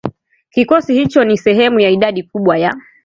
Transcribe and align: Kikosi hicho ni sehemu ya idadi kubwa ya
Kikosi 0.49 0.93
hicho 0.95 1.23
ni 1.23 1.37
sehemu 1.37 1.79
ya 1.79 1.89
idadi 1.89 2.23
kubwa 2.23 2.57
ya 2.57 2.73